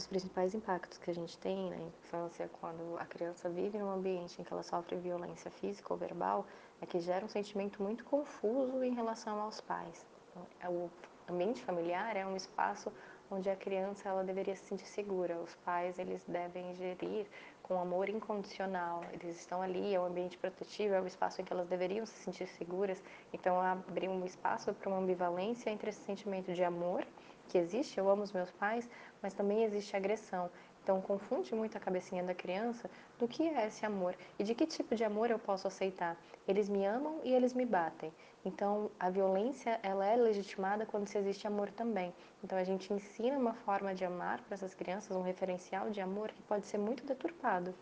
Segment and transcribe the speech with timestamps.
[0.00, 4.40] dos principais impactos que a gente tem na infância, quando a criança vive num ambiente
[4.40, 6.46] em que ela sofre violência física ou verbal,
[6.80, 10.06] é que gera um sentimento muito confuso em relação aos pais.
[10.30, 10.90] Então, é o
[11.28, 12.90] ambiente familiar é um espaço
[13.30, 15.36] onde a criança ela deveria se sentir segura.
[15.38, 17.26] Os pais eles devem gerir
[17.62, 19.04] com amor incondicional.
[19.12, 22.14] Eles estão ali, é um ambiente protetivo, é um espaço em que elas deveriam se
[22.24, 23.02] sentir seguras.
[23.34, 27.06] Então abrir um espaço para uma ambivalência entre esse sentimento de amor
[27.50, 28.88] que existe, eu amo os meus pais,
[29.20, 30.48] mas também existe agressão.
[30.82, 32.88] Então confunde muito a cabecinha da criança
[33.18, 36.16] do que é esse amor e de que tipo de amor eu posso aceitar.
[36.48, 38.12] Eles me amam e eles me batem.
[38.44, 42.14] Então a violência ela é legitimada quando se existe amor também.
[42.42, 46.30] Então a gente ensina uma forma de amar para essas crianças, um referencial de amor
[46.30, 47.74] que pode ser muito deturpado.